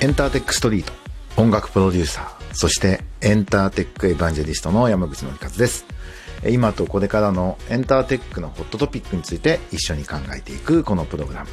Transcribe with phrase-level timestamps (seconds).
[0.00, 0.90] エンターテックストリート。
[1.36, 2.54] 音楽プロデューサー。
[2.54, 5.84] そしてエンターテックエヴァンジェリストの山口のりかずです。
[6.48, 11.50] 今とこれからのエンターテックのホットトピックについて一緒に考えていくこのプログラム。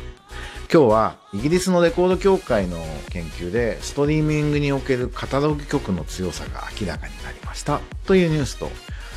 [0.72, 2.78] 今日はイギリスのレコード協会の
[3.10, 7.82] 研究でストリーミングにおけるカタログ曲の強さが明らかになりました。
[8.06, 8.72] というニュースと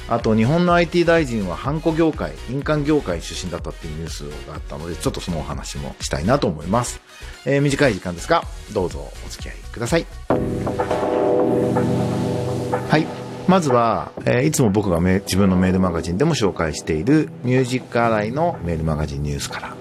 [0.09, 7.01] あと日本の IT 大臣はハンコ業界、印鑑業界出身だったっていうニュースがあったので、ちょっとそのお話もしたいなと思います。
[7.47, 10.07] えー、短い時間ですが、どうぞお付き合いください。
[12.89, 13.07] はい。
[13.49, 19.75] まずは、えー、いつも僕が自分のメールマガジンでも紹介しているミュージックアライのメールマガジンニュースから、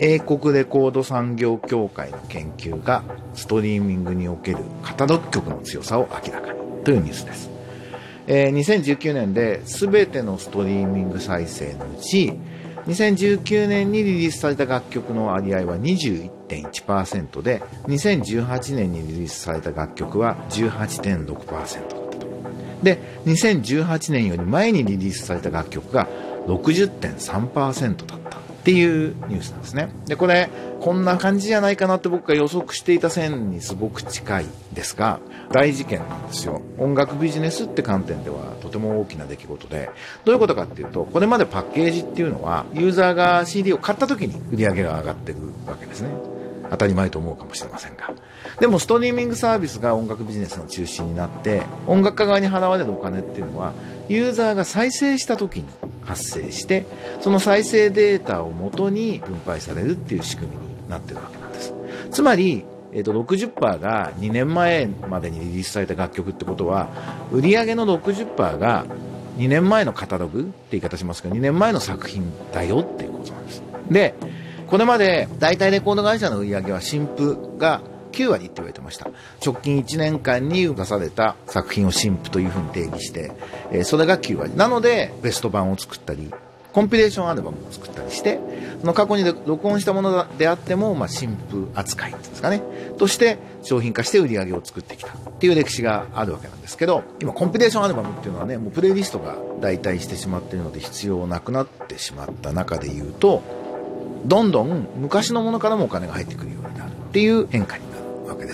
[0.00, 7.53] 英国レコード産業協会の研究がストリーミングにおけるカタログ曲の強さを明らかにというニュースです。
[8.26, 12.32] えー、2019年で全てのストリーミング再生のうち
[12.86, 22.24] 2019年にリリースされた楽曲の割合は21.1%で2018年にリリースされた楽曲は18.6%だったと
[22.82, 26.08] で2018年より前にリリースされた楽曲が
[26.46, 28.23] 60.3%だった。
[28.64, 29.90] っていうニュースなんですね。
[30.06, 30.48] でこれ
[30.80, 35.20] こんな感じじゃないかなって僕が予測していた線にすごく近いですが
[35.52, 36.62] 大事件なんですよ。
[36.78, 39.90] 音楽ビジネスって観点ではとても大きな出来事で。
[40.24, 46.08] どういうことかっていうとこれまでパッケージっていうのはユーザーが CD を買った時に売り上げが上がっていくわけですね。
[46.70, 48.14] 当たり前と思うかもしれませんが。
[48.60, 53.74] でもストリーミングサービスが音楽ビジネスの中心になって音楽家側に払われるお金っていうのは
[54.08, 55.66] ユーザーが再生した時に
[56.04, 56.86] 発生して
[57.20, 61.74] その再生データをもとに分配されるっていう仕組みになってるわけなんです。
[62.10, 66.88] つまり、えー、と60%が2年前までにリリースされた楽曲ってことは
[67.32, 68.86] 売上の60%が
[69.36, 74.14] 2年前のカタログって言い方しますけど2年前の作品だよっていうことなんですで
[74.68, 77.82] これまで大体レコード会社の売り上げは新譜が
[78.14, 79.08] 9割って言われてました。
[79.44, 83.32] 直近1年間に出された作品を新譜というふうに定義して、
[83.72, 84.56] えー、それが9割。
[84.56, 86.32] なのでベスト版を作ったり
[86.74, 88.40] コンピレーションアルバムを作ったりして、
[88.80, 92.62] その過去に録音したものであっても、まあ、新譜扱いっていうんですかね、
[92.98, 103.44] として商品化して売り上げを作ってきたっていう歴史があるわけなんですけど、今コンピレーションアルバムっていうのはね、もうプレイリストが代替してしまっているので必要なくなってしまった中で言うと、
[104.26, 107.93] どんどん昔のものからもお金が入ってくるようになるっていう変化になる。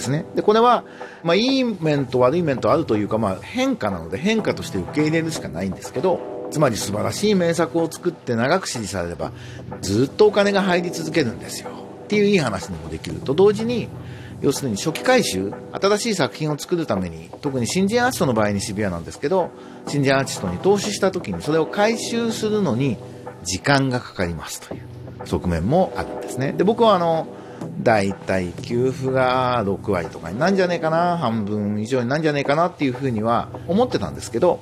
[0.00, 0.25] ですね。
[0.34, 0.84] で、これは、
[1.22, 9.33] まあ、いい面と悪い面とあるというか、まあ、変化なので変化として受け入れるしかないんですけど、つまり素晴らしい名作を作って長く支持されれば
[9.81, 11.71] ずっとお金が入り続けるんですよ
[12.05, 13.88] っていういい話にもできると同時に
[14.41, 19.50] 要するに初期回収新しい作品を作るために特に新人アーティストの場合にシビアなんですけど
[19.87, 22.97] 新人アーティストに投資した時にそれを回収するのに
[23.44, 27.28] 時間がかかりますという側面もあるんですねで僕はあの
[27.82, 34.60] 大体給付が6割とかになんじゃねえかな半分以上になんじゃねえかなっていうふうには思ってたんですけど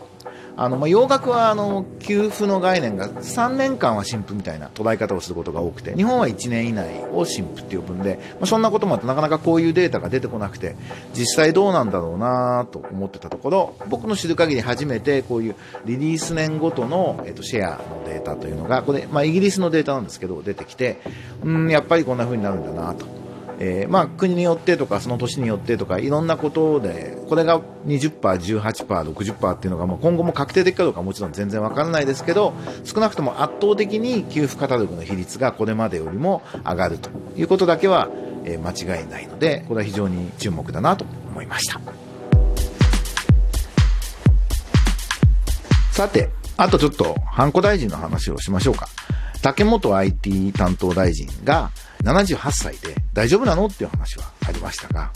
[0.58, 10.74] あの、まあ、洋楽はあの給付の概念が3年間は新婦みたいな捉え方をすることが多くて日本は1年以内を新婦って呼ぶんで、まあ、そんなこともあってなかなかこういうデータが出てこなくて
[11.14, 15.54] 実際どうなんだろうなと思ってたところ僕の知る限り初めてこういう
[15.84, 21.00] リリース年ごとの、えっと、シェアのデータというのがこれ、まあ、イギリスのデータなんですけど出てきて
[21.44, 23.17] うんやっぱりこんな風になるんだなと。
[23.60, 32.54] えー、まあ、国によってとかその年によってとかいろんなことでこれが20%、18%、60%っていうのがもう今後も確定的かどうかもちろん全然わからないですけど
[32.84, 38.08] 少なくとも圧倒的に給付カタログの比率がこれまでよりも上がるということだけは、
[38.44, 41.80] えー、間違いないのでこれは非常に注目だなと思いました。
[45.92, 48.88] さてあとちょっとハンコ大臣の話をしましょうか。
[49.43, 51.71] 竹本 IT 担当大臣が
[52.03, 55.10] 78歳で大丈夫なのっていう話はありましたが、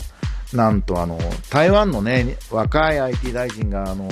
[0.53, 1.19] なんとあの、
[1.51, 4.09] 台湾のね、若い IT 大臣があの、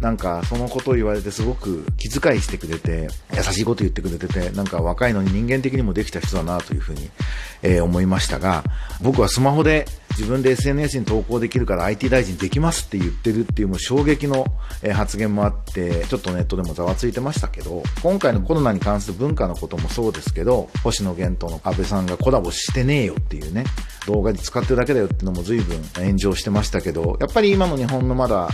[0.00, 7.10] なんかそのことを言われてすごく気遣いしてくれて、優しいこと言ってくれてて、なんか若いのに人間的にもできた人だなというふうに、
[7.62, 8.62] えー、思いましたが、
[9.02, 14.46] 僕はスマホで自分で SNS に投稿できるから IT 大臣できますって言ってるっていうもう衝撃の、
[14.92, 23.64] 発言もあって、ちょっとネットでもざわついてましたけど、今回のコロナに関する文化のこともそうですけど、星野源との安倍さんがコラボしてねえよっていうね、
[24.06, 28.48] 動画に使ってるだけだよっていうのも随分炎上してましたけど、やっぱり今の日本のまだ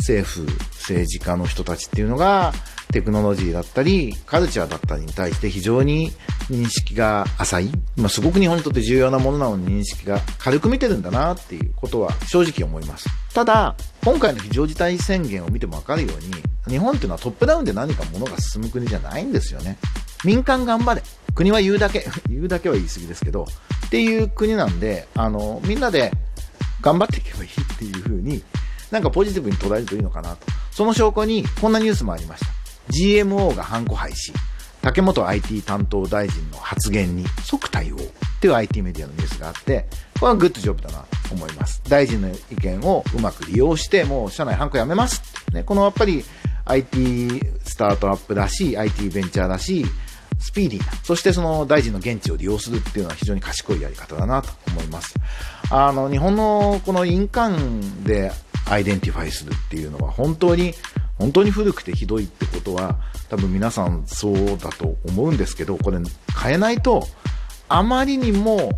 [0.00, 2.52] 政府、政治家の人たちっていうのが、
[2.92, 6.12] テクノロジーだったり、カルチャーだったりに対して非常に
[6.50, 13.08] 認識が浅い、まあ、すごく日本にとって重要なものなのに認識が軽く見てるんだなっていうことは正直思います。
[13.32, 16.32] ただ、今回の非常事態宣言を見てもわかるように、
[16.68, 19.78] 日本っていうのはトップダウンで何か物が進む国じゃないんですよね。
[20.24, 21.02] 民間頑張れ。
[21.34, 23.46] 国は言うだけ、 言うだけは言い過ぎですけど、
[23.86, 26.12] っていう国なんで、あの、みんなで
[26.80, 28.42] 頑張っていけばいいっていう風に、
[28.90, 30.46] なんかポジティブに捉えるといいのかなと。
[30.70, 32.52] その証拠に、こんなニュースもありました。
[32.90, 34.32] GMO がハンコ廃止。
[34.82, 37.98] 竹本 IT 担当大臣の発言に即対応っ
[38.40, 39.86] ていう IT メディアのニュースがあって、
[40.18, 40.98] これはグッドジョブだな
[41.28, 41.82] と思います。
[41.88, 45.22] 大臣の意見をうまく利用して、もう社内ハンコやめます。
[45.52, 46.24] ね、このやっぱり
[46.64, 49.84] IT スタートアップだし、IT ベンチャーだし、
[50.38, 55.14] スピーディーな、そしてその大臣の言質を利用するっていうのは非常に賢いやり方だなと思います。
[55.70, 58.32] あの、日本のこの印鑑で
[58.70, 60.74] identify するっていうのは本当に
[61.18, 65.98] 本当に古くてひどいってことは多分皆さんそうだと思うんですけどこれ
[66.42, 67.06] 変えないと
[67.68, 68.70] あまりにも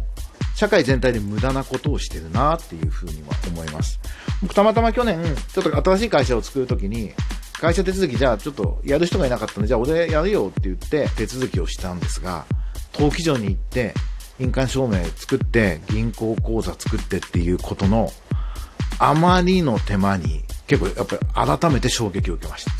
[0.54, 3.98] 社会全体で無駄なことをしてるなっていうふうには思います。
[4.42, 5.18] 僕たまたま去年
[5.52, 7.12] ちょっと新しい会社を作るときに
[7.52, 12.44] 会社手続きじゃあちょっとやる人がいなかったのでじゃあ俺やるよって言って手続きをしたんですが
[12.92, 13.94] 登記所に行って
[14.40, 18.10] 印鑑証明作って銀行口座作ってっていうことの
[18.98, 21.16] あまりの手間に結構やっぱ
[21.54, 22.72] り改めて衝撃を受けました。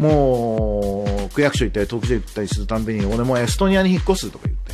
[0.00, 4.72] もう、区役所行ったり、東京行ったりするたんびに、俺もエストニアに引っ越すとか言って、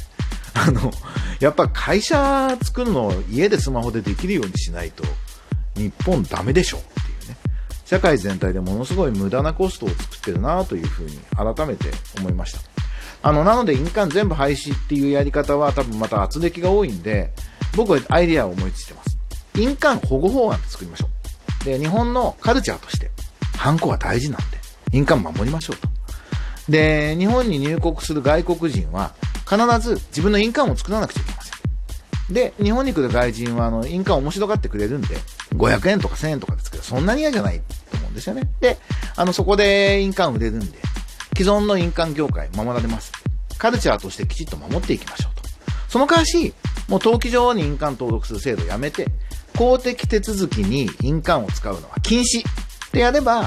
[0.55, 0.93] あの、
[1.41, 5.03] やっぱ会社作るのを家でスマホでできるようにしないと、
[5.77, 7.37] 日本ダメでしょっていうね。
[7.87, 12.61] 社会全体でものすごい無駄なコストを作ってるなというふうに改めて思いました。
[13.23, 17.33] あの、なので印鑑全部廃止っていうやり方は多分また圧力が多いんで、
[17.75, 19.14] 僕はアイディアを思いついてます。
[19.57, 21.09] 印鑑保護法案作りましょ
[21.63, 21.65] う。
[21.65, 23.11] で、日本のカルチャーとして、
[23.57, 24.59] ハンコは大事なんで、
[24.93, 25.89] 印鑑守りましょうと。
[26.69, 29.15] で、日本に入国する外国人は、
[29.49, 32.35] 必ず自分の印鑑を作らなくちゃいけません。
[32.35, 35.17] で、日本に来る外人は、あの、印鑑面白がってくれるんで、
[35.55, 37.61] 500円とか1000円とかですけど、そんなに嫌じゃない
[37.91, 38.49] と思うんですよね。
[38.61, 38.79] で、
[39.17, 40.79] あの、そこで印鑑売れるんで、
[41.37, 43.13] 既存の印鑑業界守られます。
[43.59, 45.49] カルチャーとしてきちっと守っていきましょうと。
[45.89, 46.55] その代わし、
[46.89, 49.09] もう登記上に印鑑登録する制度をやめて、
[49.57, 53.43] 公的手続きに印鑑を使うのは禁止ってやれば、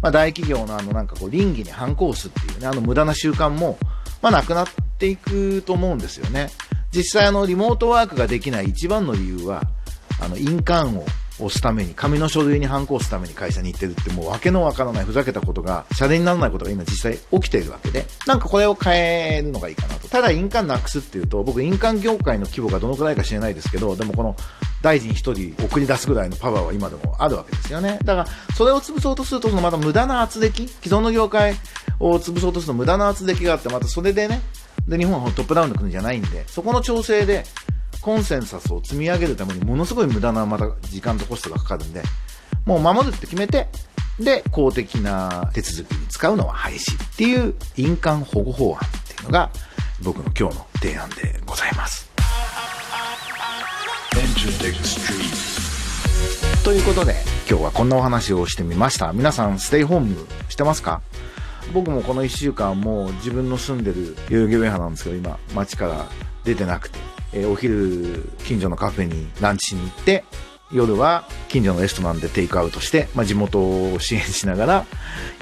[0.00, 3.78] まあ、大企業のあのなんかこう倫理に反抗すっていうね、あの無駄な習慣も、
[4.22, 4.68] まあ、なくなっ
[4.98, 6.50] ていくと思うんですよね。
[6.90, 9.62] 実際あのリモートワークができない一番の理由は、
[10.20, 11.04] あの印鑑を
[11.38, 20.08] 押すために、紙の書類に反抗すために会社に行ってるってもう訳のわからないふざけたことが、謝礼にならないことが今実際起きているわけで、なんかこれを変えるのがいいかなと。
[20.08, 24.36] ただ印鑑なくすっていうと、僕印鑑業界の規模がどのくらいか知れないですけど、でもこの
[24.82, 27.98] 大臣一人送り出すぐらいのパワーは今でもあるわけですよね。
[28.04, 31.54] だから、それを潰そうとすると、また無駄な圧力、既存の業界
[32.00, 34.40] を潰そうとすると無駄な圧力があって、またそれでね、
[34.86, 37.44] で、日本はトップダウンの国じゃないんで、そこの調整で、
[38.02, 42.02] コンセンサスを積み上げるためにものすごい無駄なまた時間とコストがかかるんで、
[42.64, 43.68] もう守るって決めて、
[44.18, 49.50] で、公的な手続きに使うのは廃止っていう印鑑保護法案っていうのが
[50.02, 52.08] 僕の今日の提案でございます。
[56.64, 57.14] ということで
[57.48, 59.12] 今日はこんなお話をしてみました。
[59.12, 61.00] 皆さんステイホームしてますか？
[61.72, 66.06] 僕もこの1週間もう自分の住んでる代々木上原なんですけど今街から
[66.48, 66.98] 出てなくて
[67.32, 70.24] えー、お昼、近所のカフェにランチしに行って、
[70.70, 74.86] 夜は近所のレストランでテイクアウトして、まあ、地元を支援しながら、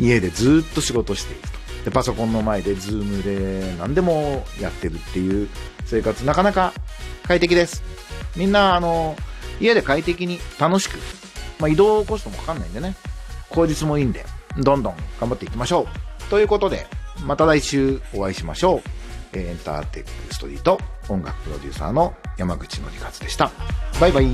[0.00, 1.48] 家でずっと仕事していると。
[1.86, 5.48] で、パソコンの前で、ズームで何でもやってるっていう
[5.84, 6.72] 生活、なかなか
[7.26, 7.82] 快適です。
[8.36, 9.16] みんな、あの、
[9.60, 10.98] 家で快適に楽しく、
[11.58, 12.94] まあ、移動コストもかかんないんでね、
[13.50, 14.24] 効率もいいんで、
[14.58, 16.30] どんどん頑張っていきましょう。
[16.30, 16.86] ということで、
[17.24, 19.38] また来週お会いしましょう。
[19.38, 20.78] エンターテックストリート
[21.08, 23.50] 音楽プロデューサーの山口のりかつでした。
[24.00, 24.26] バイバイ。